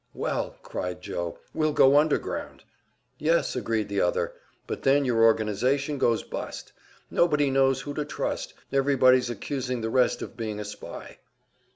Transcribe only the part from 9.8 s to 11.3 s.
the rest of being a spy."